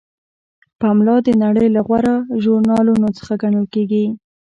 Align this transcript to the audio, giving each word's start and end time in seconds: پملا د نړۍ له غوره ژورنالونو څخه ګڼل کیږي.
پملا 0.79 1.15
د 1.25 1.27
نړۍ 1.43 1.67
له 1.75 1.81
غوره 1.87 2.15
ژورنالونو 2.43 3.07
څخه 3.17 3.33
ګڼل 3.41 3.65
کیږي. 3.73 4.05